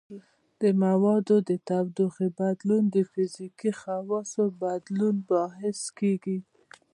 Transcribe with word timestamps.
د 0.61 0.63
موادو 0.83 1.35
د 1.49 1.51
تودوخې 1.67 2.27
بدلون 2.39 2.83
د 2.95 2.97
فزیکي 3.11 3.71
خواصو 3.79 4.43
بدلون 4.61 5.15
باعث 5.31 5.81
کیږي. 5.97 6.37